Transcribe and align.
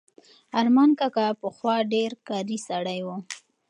ارمان 0.59 0.89
کاکا 0.99 1.27
پخوا 1.41 1.75
ډېر 1.93 2.11
کاري 2.27 2.57
سړی 2.67 2.99
و. 3.05 3.07